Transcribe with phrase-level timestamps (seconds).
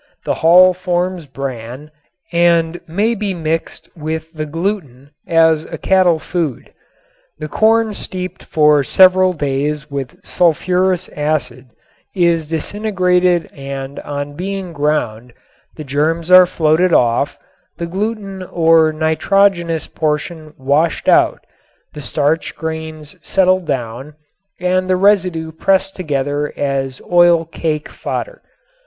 [0.25, 1.91] The hull forms bran
[2.33, 6.73] and may be mixed with the gluten as a cattle food.
[7.37, 11.69] The corn steeped for several days with sulfurous acid
[12.15, 15.33] is disintegrated and on being ground
[15.75, 17.37] the germs are floated off,
[17.77, 21.45] the gluten or nitrogenous portion washed out,
[21.93, 24.15] the starch grains settled down
[24.59, 28.41] and the residue pressed together as oil cake fodder.